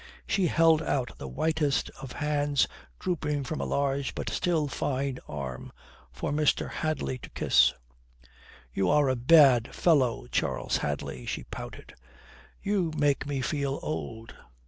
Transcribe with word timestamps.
She 0.25 0.47
held 0.47 0.81
out 0.81 1.15
the 1.19 1.27
whitest 1.27 1.91
of 2.01 2.13
hands 2.13 2.67
drooping 2.97 3.43
from 3.43 3.61
a 3.61 3.65
large 3.65 4.15
but 4.15 4.31
still 4.31 4.67
fine 4.67 5.19
arm 5.27 5.71
for 6.11 6.31
Mr. 6.31 6.71
Hadley 6.71 7.19
to 7.19 7.29
kiss. 7.29 7.75
"You 8.73 8.89
are 8.89 9.09
a 9.09 9.15
bad 9.15 9.75
fellow, 9.75 10.25
Charles 10.31 10.77
Hadley," 10.77 11.27
she 11.27 11.43
pouted. 11.43 11.93
"You 12.63 12.91
make 12.97 13.27
me 13.27 13.41
feel 13.41 13.77
old." 13.83 14.33